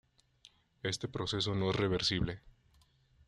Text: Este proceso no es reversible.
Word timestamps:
Este 0.81 1.07
proceso 1.07 1.53
no 1.53 1.69
es 1.69 1.75
reversible. 1.75 2.41